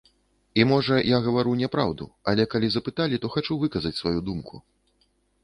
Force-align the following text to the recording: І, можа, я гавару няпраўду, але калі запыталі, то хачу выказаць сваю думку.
І, 0.59 0.63
можа, 0.69 0.95
я 1.15 1.19
гавару 1.25 1.53
няпраўду, 1.59 2.07
але 2.33 2.47
калі 2.55 2.67
запыталі, 2.77 3.21
то 3.27 3.33
хачу 3.35 3.59
выказаць 3.67 3.95
сваю 4.01 4.19
думку. 4.33 4.65